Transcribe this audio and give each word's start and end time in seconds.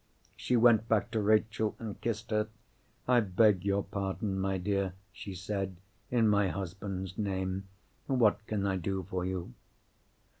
She 0.35 0.55
went 0.55 0.87
back 0.87 1.11
to 1.11 1.21
Rachel 1.21 1.75
and 1.77 2.01
kissed 2.01 2.31
her. 2.31 2.47
"I 3.07 3.19
beg 3.19 3.63
your 3.63 3.83
pardon, 3.83 4.39
my 4.39 4.57
dear," 4.57 4.93
she 5.11 5.35
said, 5.35 5.75
"in 6.09 6.27
my 6.27 6.47
husband's 6.47 7.19
name. 7.19 7.67
What 8.07 8.43
can 8.47 8.65
I 8.65 8.77
do 8.77 9.03
for 9.03 9.25
you?" 9.25 9.53